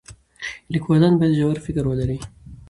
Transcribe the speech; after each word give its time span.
لیکوالان 0.73 1.13
باید 1.19 1.37
ژور 1.39 1.57
فکر 1.65 1.83
ولري. 1.87 2.17